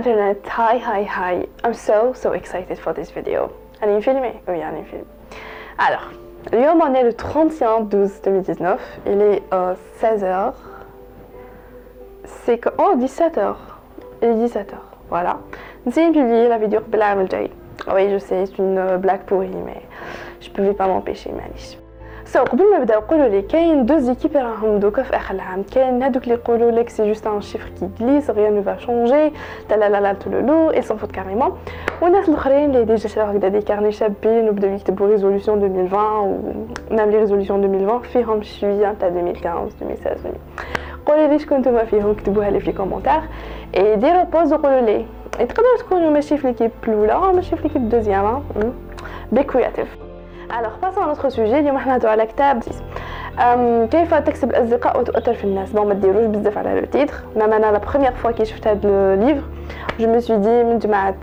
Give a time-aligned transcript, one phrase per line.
[0.00, 1.46] internet, hi, hi, hi.
[1.62, 3.52] I'm so, so excited for this video.
[3.82, 5.04] Allez me filmer Oui, allez me filmer.
[5.76, 6.10] Alors,
[6.52, 8.78] lui, on est le 31-12-2019.
[9.06, 10.54] Il est euh, 16h.
[12.24, 12.70] C'est que...
[12.78, 13.54] Oh, 17h.
[14.22, 14.72] Il est 17h.
[15.10, 15.38] Voilà.
[15.86, 17.26] J'ai publié la vidéo Blam
[17.92, 19.82] Oui, je sais, c'est une euh, blague pourrie, mais
[20.40, 21.76] je pouvais pas m'empêcher, Malish.
[22.32, 26.02] سو قبل ما نبداو قولوا لي كاين دو زيكيب راهم دوكا في آخر العام كاين
[26.02, 29.32] هذوك اللي يقولوا لك سي جوست ان شيفر كي غليس غيان نو فا شونجي
[29.70, 31.58] لا لا لا لا tout le le ils s'en foutent carrément
[32.02, 37.18] والناس الاخرين اللي déjà شراو هكذا des carnets شابين وبداو يكتبوا résolutions 2020 même les
[37.18, 40.32] résolutions 2020 فيهم شوية تاع 2015 2016
[41.06, 43.20] قولوا لي شكون نتوما فيهم كتبوها لي في commentaire
[43.76, 48.42] et ديروا pause وقولوا لي تقدروا تكونوا ماشي في l'équipe الاولى ماشي في l'équipe deuxième
[49.32, 50.09] be creative
[50.58, 52.62] alors passons notre sujet اليوم حنا نهضروا على كتاب
[53.90, 57.72] كيف تكسب الأصدقاء وتؤثر في الناس؟ bon ما ديروش بزاف على le titre même أنا
[57.72, 59.42] la première fois كي شفت هذا le livre
[60.00, 61.14] je me suis dit من جماعة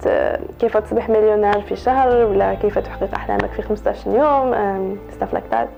[0.60, 5.70] كيف تصبح مليونير في شهر؟ ولا كيف تحقق أحلامك في 15 يوم؟ stuff like that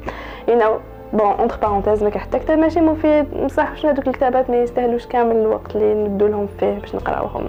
[0.47, 0.79] you know
[1.13, 3.25] bon entre parenthèses ما حتى كتاب ماشي مفيد.
[3.45, 7.47] بصح شنو هذوك الكتابات ما يستاهلوش كامل الوقت اللي نبدو لهم فيه باش نقراوهم؟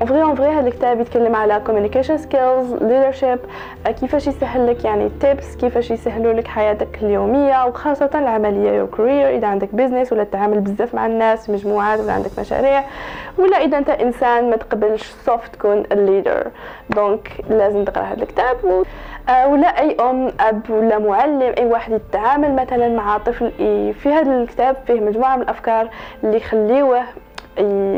[0.00, 3.38] en vrai en vrai هذا الكتاب يتكلم على communication skills leadership.
[4.00, 9.46] كيفاش يسهل لك يعني tips كيفاش يسهلوا لك حياتك اليومية وخاصة العملية your career إذا
[9.46, 12.84] عندك business ولا تتعامل بزاف مع الناس مجموعات ولا عندك مشاريع.
[13.38, 16.46] ولا إذا أنت إنسان ما تقبلش soft تكون ال leader
[16.90, 18.64] donc لازم تقرأ هذا الكتاب.
[18.64, 18.82] و...
[19.28, 23.52] آه، ولا أي أم أب ولا معلم أي واحد يتعامل مثلا مع طفل
[23.92, 25.88] في هذا الكتاب فيه مجموعة من الأفكار
[26.24, 27.02] اللي يخليوه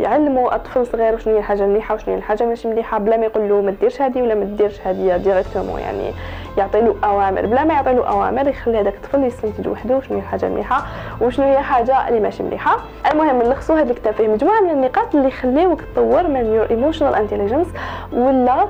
[0.03, 3.49] يعلموا أطفال صغير شنو هي الحاجة مليحه وشنو هي الحاجة ماشي مليحة بلا ما يقول
[3.49, 6.13] له ما ديرش هذه ولا ما ديرش هذه directement يعني
[6.59, 7.47] يعطي له أوامر.
[7.47, 10.87] بلا ما يعطي له أوامر يخلي هذاك الطفل يستنتج وحده شنو هي الحاجة المليحة
[11.21, 12.77] وشنو هي الحاجة اللي ماشي مليحة.
[13.13, 17.67] المهم نلخصوا هذا الكتاب فيه مجموعة من النقاط اللي يخليوك تطور من your emotional intelligence
[18.13, 18.69] ولا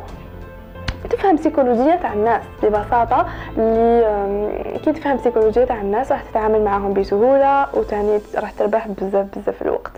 [1.10, 3.26] تفهم سيكولوجية تاع الناس ببساطة
[3.58, 9.62] اللي كي تفهم سيكولوجية تاع الناس راح تتعامل معهم بسهولة وتاني راح تربح بزاف بزاف
[9.62, 9.92] الوقت.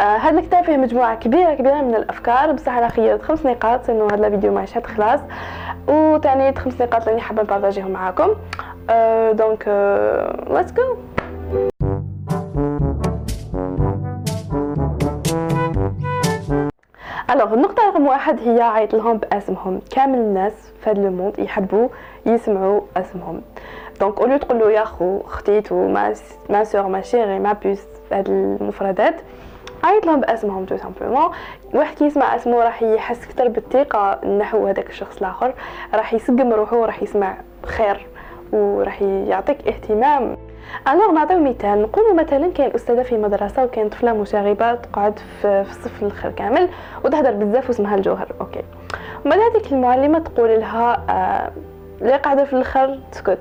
[0.00, 2.52] هذا الكتاب فيه مجموعة كبيره كبيرة من الأفكار.
[2.52, 5.20] بصح أنا خيرت خمس نقاط إنه هذا الفيديو ما يشهد خلاص.
[5.88, 8.34] وثاني خمس نقاط اللي حابة نبارطاجيهم معاكم.
[8.90, 9.68] آه donc
[10.50, 10.96] let's go
[17.30, 21.88] alors النقطة رقم واحد هي عيط لهم باسمهم كامل الناس في هذا ال monde يحبوا
[22.26, 23.42] يسمعوا اسمهم.
[24.00, 26.14] donc au lieu تقول له يا خو خيتو ma
[26.50, 27.82] ma sœur ma chérie ma puce
[28.12, 29.14] هاد المفردات
[29.84, 31.30] عيط لهم باسمهم tout simplement
[31.74, 35.54] واحد كيسمع أسمه راح يحس أكثر بالثقة نحو هذاك الشخص الآخر.
[35.94, 38.06] راح يسقم روحه وراح يسمع خير
[38.52, 40.36] وراح يعطيك اهتمام.
[40.88, 41.82] alors نعطيو مثال.
[41.82, 46.68] نقولوا مثلا كاين أستاذة في مدرسة وكاين طفلة مشاغبه تقعد في, الصف الآخر كامل
[47.04, 48.32] وتهدر بزاف واسمها الجوهر.
[48.40, 48.62] OK
[49.24, 51.50] ومن هذيك المعلمة تقول لها؟ آه
[52.00, 53.38] اللي قاعدة في الآخر تسكت.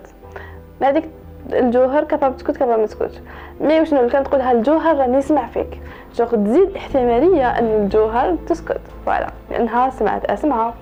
[0.83, 1.09] هذيك
[1.53, 3.15] الجوهر كفا تسكت كفا ما تسكتش
[3.61, 5.81] mais وشنو اللي كنتقولها الجوهر راني نسمع فيك.
[6.15, 8.81] جوغ تزيد احتمالية أن الجوهر تسكت.
[9.05, 9.27] voilà.
[9.51, 10.73] لأنها سمعت أسمها.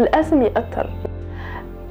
[0.00, 0.90] الأسم يأثر.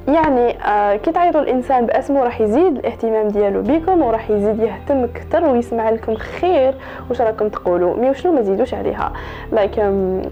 [0.08, 5.44] يعني آه كي تعيطوا الإنسان بأسمه راح يزيد الاهتمام ديالو بكم وراح يزيد يهتم أكثر
[5.44, 6.74] ويسمع لكم خير.
[7.08, 9.12] واش راكم تقولوا؟ mais وشنو ما زيدوش عليها.
[9.52, 9.80] like like,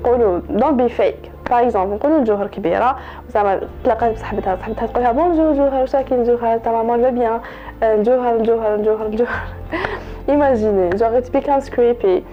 [0.05, 2.97] قولوا don't be fake par exemple نقولوا الجوهر كبيره
[3.29, 7.41] زعما تلاقات بصاحبتها صاحبتها تقولها bonjour جوهر واش راكي جوهر ta maman va bien
[7.83, 9.43] الجوهر الجوهر الجوهر الجوهر
[10.29, 12.25] imaginez genre it becomes creepy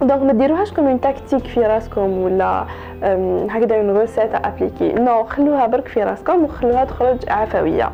[0.00, 2.64] donc ما ديروهاش comme une tactique في راسكم ولا
[3.50, 7.92] هكذا une recette appliquée non خلوها برك في راسكم وخلوها تخرج عفويه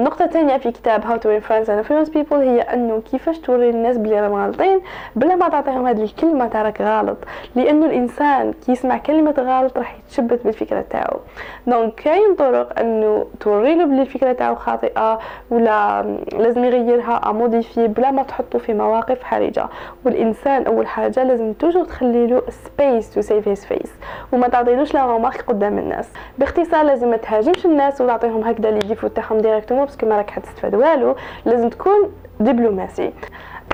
[0.00, 3.98] النقطة الثانية في كتاب How to Influence and Influence People هي أنه كيفاش توري الناس
[3.98, 4.80] بلي راهم غالطين؟
[5.16, 7.16] بلا ما تعطيهم هذه الكلمة تاع راك غالط.
[7.54, 11.18] لأنه الإنسان كي يسمع كلمة غلط راح يتشبت بالفكرة تاعو.
[11.66, 15.18] donc كاين طرق أنه توري له بلي الفكرة تاعو خاطئة
[15.50, 16.02] ولا
[16.32, 19.66] لازم يغيرها à modifier بلا ما تحطه في مواقف حرجة.
[20.04, 23.92] والإنسان أول حاجة لازم toujours تخلي له space to save his face
[24.32, 26.08] وما تعطيلوش la remarque قدام الناس.
[26.38, 30.30] باختصار لازم ما تهاجمش الناس وتعطيهم هكذا les défauts تاعهم directement parce que ما راك
[30.30, 33.12] حتستفاد والو لازم تكون دبلوماسي.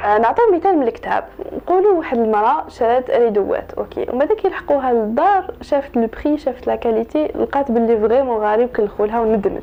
[0.05, 1.25] آه نعطيو مثال من الكتاب.
[1.57, 6.67] نقولوا واحد المرأة شرات ريدوات OK ومن بعد كي لحقوها للدار شافت le prix شافت
[6.67, 9.63] la qualité لقات باللي vraiment غالي وكلخولها وندمت.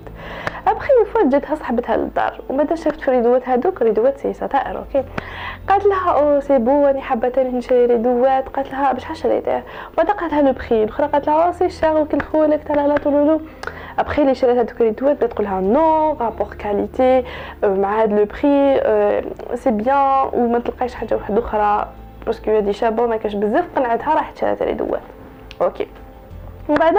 [0.68, 5.04] أبخي فوا جاتها صاحبتها للدار وبدا شافت في ريدوات هذوك ريدوات سي ستائر أوكي.
[5.70, 8.50] قالت لها أو سي بو راني حابه تاني نشري ريدوات.
[8.50, 9.62] قالت لها بشحال شريته
[9.98, 10.84] بعد قالت لها لو بخي.
[10.84, 13.42] الأخرى قالت لها سي شاغ وكل خولك تاع لا طولولو
[14.00, 17.24] ابخي اللي شريت هذوك ريدوات بدات تقول لها نو رابور كاليتي
[17.64, 18.82] مع هاد لو بخي
[19.56, 21.88] سي بيان وما تلقايش حاجة واحدة أخرى
[22.26, 25.02] باسكو هادي شابه ما كاش بزاف قنعتها راحت شرات ريدوات
[25.62, 25.88] أوكي
[26.70, 26.96] ومن بعد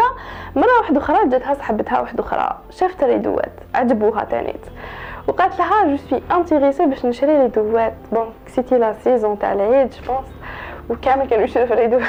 [0.57, 4.67] مرة واحدة أخرى جاتها صاحبتها واحدة أخرى شافت ريدوات عجبوها تانيت
[5.29, 10.13] وقالت لها je suis intéressée باش نشري ريدوات bon c'était la saison تاع العيد je
[10.13, 10.27] pense
[10.91, 12.05] وكامل كانوا يشرو في ريدوات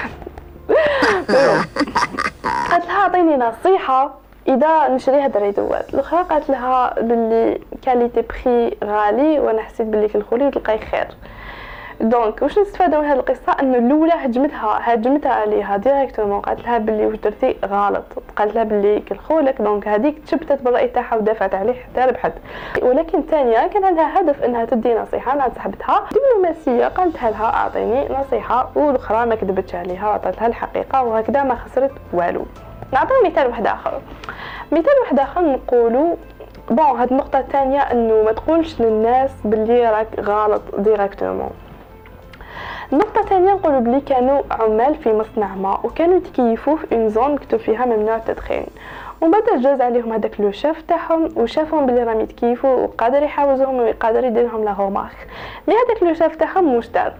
[2.71, 9.39] قالت لها عطيني نصيحة إذا نشري هاد الريدوات الأخرى قالت لها باللي qualité prix غالي
[9.39, 11.07] وأنا حسيت باللي كلخولي وتلقاي خير.
[12.01, 17.05] donc واش نستفادوا من هذه القصة؟ انه الأولى هجمتها هجمتها عليها directement قالت لها باللي
[17.05, 18.03] واش درتي؟ غلط.
[18.35, 22.33] قالت لها باللي كل donc هذيك تشبتت بالراي تاعها ودافعت عليه حتى ربحت.
[22.81, 26.03] ولكن الثانية كان عندها هدف أنها تدي نصيحة مع صاحبتها.
[26.11, 28.71] دبلوماسية قالتها لها أعطيني نصيحة.
[28.75, 32.45] والأخرى ما كذبتش عليها عطاتها الحقيقة وهكذا ما خسرت والو.
[32.93, 34.01] نعطيو مثال واحد آخر.
[34.71, 36.15] مثال واحد آخر نقولوا
[36.69, 41.51] bon هاد النقطة الثانية إنه ما تقولش للناس باللي راك غلط directement
[42.93, 47.59] النقطة الثانية نقولوا بلي كانوا عمال في مصنع ما وكانوا يتكيفوا في une zone مكتوب
[47.59, 48.65] فيها ممنوع التدخين.
[49.21, 54.23] ومن بعد جاز عليهم هذاك le chef تاعهم وشافهم بلي راهم يتكيفوا وقادر يحاوزهم وقادر
[54.23, 55.27] يدير لهم la remarque
[55.67, 57.13] mais هذاك le chef تاعهم واش دار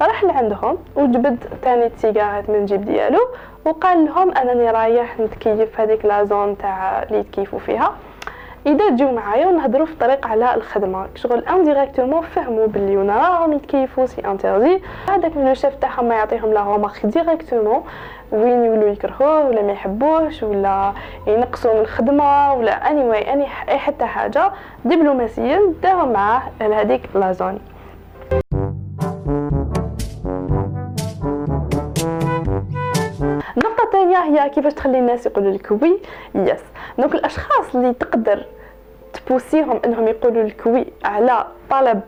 [0.00, 3.20] راح لعندهم وجبد ثاني سيجارات من الجيب ديالو
[3.64, 7.92] وقال لهم أنني رايح نتكيف هذيك la zone تاع اللي يتكيفوا فيها.
[8.66, 11.06] إذا تجيو معايا ونهضروا في الطريق على الخدمة.
[11.14, 16.52] شغل indirectement فهموا باللي وأنا راهم يتكيفوا c'est interdit هذاك le chef تاعهم ما يعطيهم
[16.52, 17.82] la remarque directement
[18.32, 20.92] وين يولوا يكرهوه ولا ما يحبوهش ولا
[21.26, 24.50] ينقصوا من الخدمة ولا anyway any أي حتى حاجة.
[24.84, 27.58] دبلوماسيا داهم معاه لهذيك la zone.
[34.34, 35.98] هي كيفاش تخلي الناس يقولوا لك oui؟
[36.34, 36.60] yes
[36.98, 38.46] donc الأشخاص اللي تقدر
[39.12, 42.00] تبوسيهم إنهم يقولوا لك oui على طلب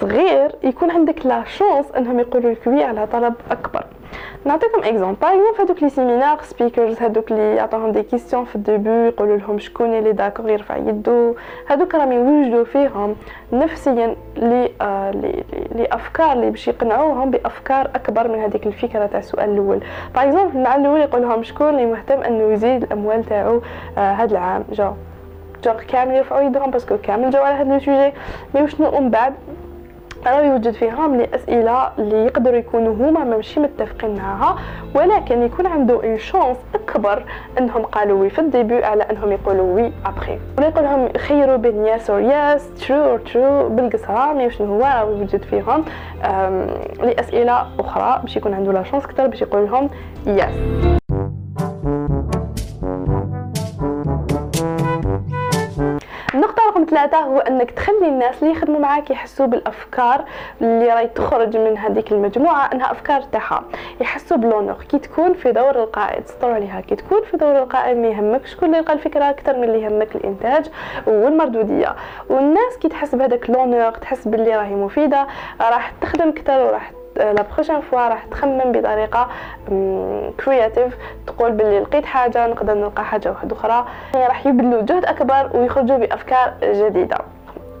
[0.00, 3.67] صغير يكون عندك la chance إنهم يقولوا لك oui على طلب أكبر.
[4.44, 8.62] نعطيكم exemple par exemple هذوك les seminar speakers هذوك اللي يعطوهم des questions في ال
[8.62, 11.34] début يقولوا لهم شكون اللي d'accord يرفع يدو
[11.66, 13.16] هذوك راهم يوجدوا فيهم
[13.52, 15.44] نفسيا لي آه لي
[15.74, 19.80] لافكار اللي باش يقنعوهم بأفكار أكبر من هذيك الفكرة تاع السؤال الأول.
[20.14, 23.62] par exemple مع الأول يقول لهم شكون اللي مهتم أنه يزيد الأموال تاعو
[23.98, 24.64] آه هذا العام.
[24.72, 24.92] جو
[25.64, 28.12] جو كامل يرفعوا يدهم parce que كامل جاو على هذا ال sujet
[28.54, 29.34] mais وشنو من بعد؟
[30.26, 34.56] راه يوجد فيهم الأسئلة اللي يقدروا يكونوا هما ماشي متفقين معها
[34.94, 37.24] ولكن يكون عنده une chance أكبر
[37.58, 41.56] أنهم قالوا oui في ال début على أنهم يقولوا وي ابخي ولا يقول لهم خيروا
[41.56, 45.84] بين yes or yes true or true بالقصة mais شنو هو راه يوجد فيهم
[47.02, 49.90] لأسئلة أخرى باش يكون عنده la chance أكثر باش يقول لهم
[50.26, 50.97] yes
[56.90, 60.24] ثلاثة هو أنك تخلي الناس اللي يخدموا معاك يحسوا بالأفكار
[60.60, 63.64] اللي راهي تخرج من هذيك المجموعة أنها أفكار تاعها.
[64.00, 66.80] يحسوا ب l'honneur كي تكون في دور القائد سطروا عليها.
[66.80, 70.16] كي تكون في دور القائد ما يهمكش شكون اللي يلقى الفكرة أكثر من اللي يهمك
[70.16, 70.66] الإنتاج
[71.06, 71.96] والمردودية.
[72.30, 75.26] والناس كي تحس بهذاك l'honneur تحس باللي راهي مفيدة
[75.60, 79.28] راح تخدم أكثر وراح la prochaine fois راح تخمم بطريقة
[80.44, 80.96] créative
[81.26, 83.84] تقول باللي لقيت حاجة نقدر نلقى حاجة واحدة أخرى.
[84.14, 87.18] راح يبذلوا جهد أكبر ويخرجوا بأفكار جديدة.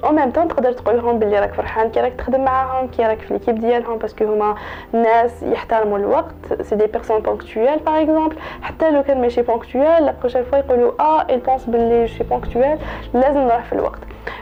[0.04, 3.18] au même temps تقدر تقول لهم باللي راك فرحان كي راك تخدم معاهم كي راك
[3.18, 4.54] في l'équipe ديالهم parce que هما
[4.92, 6.62] ناس يحترموا الوقت.
[6.62, 10.92] c'est des personnes ponctuelles par exemple حتى لو كان ماشي ponctuel la prochaine fois يقولوا
[11.00, 12.78] آه il pense باللي je ponctuel
[13.14, 13.98] لازم نروح في الوقت.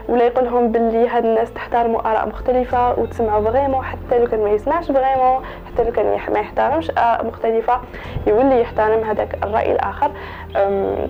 [0.09, 4.51] ولا يقول لهم باللي هاد الناس تحترموا آراء مختلفة وتسمعوا vraiment حتى لو كان ما
[4.51, 7.81] يسمعش vraiment حتى لو كان ما يحترمش آراء مختلفة
[8.27, 10.11] يولي يحترم هذاك الرأي الآخر.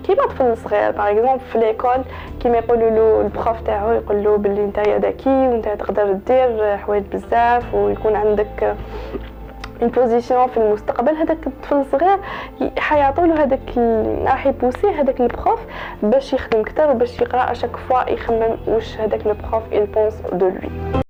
[0.04, 2.04] كيما طفل صغير par exemple في l'école
[2.40, 7.02] كيما يقولوا له ال prof تاعو يقول له باللي نتايا ذكي وانت تقدر دير حوايج
[7.12, 8.76] بزاف ويكون عندك
[9.82, 12.18] une position في المستقبل هذاك الطفل الصغير
[12.78, 13.78] حيعطوا له هذاك
[14.26, 15.60] راح ي pousser ه هذاك ال prof
[16.02, 20.48] باش يخدم كتر وباش يقرأ à chaque fois يخمم واش هذاك البروف il pense de
[20.48, 21.02] lui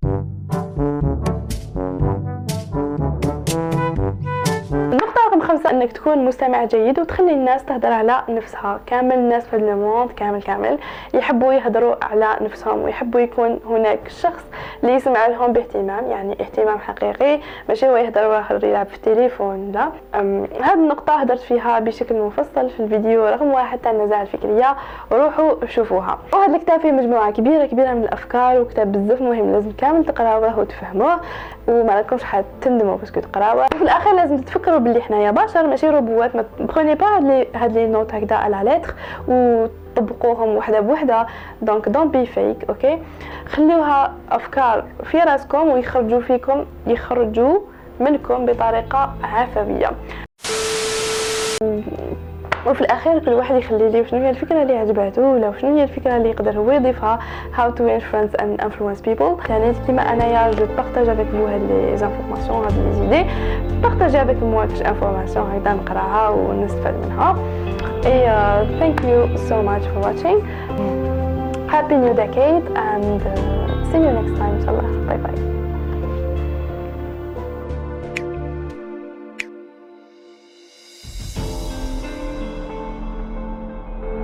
[5.76, 8.80] انك تكون مستمع جيد وتخلي الناس تهدر على نفسها.
[8.87, 10.78] كامل الناس في الموند كامل كامل
[11.14, 14.45] يحبوا يهدروا على نفسهم ويحبوا يكون هناك شخص
[14.83, 19.88] اللي يسمع لهم باهتمام يعني اهتمام حقيقي ماشي هو يهدر واحد يلعب في التليفون لا.
[20.62, 24.76] هذه النقطة هدرت فيها بشكل مفصل في الفيديو رقم واحد تاع النزاعة الفكرية
[25.11, 26.18] وروحوا شوفوها.
[26.33, 31.21] وهذا الكتاب فيه مجموعة كبيرة كبيرة من الأفكار وكتاب بزاف مهم لازم كامل تقراوه وتفهموه
[31.68, 33.66] وما راكمش حتندموا باسكو تقراوه.
[33.66, 37.06] في الآخر لازم تفكروا باللي حنايا بشر ماشي روبوات ما تبخوني با
[37.54, 38.95] هاد لي نوت هكذا على لتر
[39.28, 41.26] وطبقوهم وحدة بوحدة.
[41.62, 42.99] دونك دون بي فيك أوكي
[43.47, 47.59] خليوها أفكار في راسكم ويخرجوا فيكم يخرجوا
[48.00, 49.90] منكم بطريقة عفوية.
[52.66, 56.16] وفي الأخير كل واحد يخلي لي شنو هي الفكرة اللي عجبته ولا شنو هي الفكرة
[56.16, 57.18] اللي يقدر هو يضيفها
[57.56, 59.50] how to influence and influence people.
[59.50, 63.26] يعني كيما أنايا je partage avec vous هاد les informations هاد les idées
[63.82, 67.37] partagez avec moi كاش information هكذا نقراها ونستفاد منها.
[68.06, 68.26] اي
[69.06, 70.38] you so much for watching.
[71.68, 74.54] Happy new decade and uh, see you next time.
[74.54, 75.55] ان شاء الله bye bye